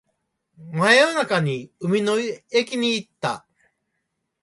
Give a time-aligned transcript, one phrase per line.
[0.71, 2.17] 真夜中に海の
[2.49, 3.45] 駅に行った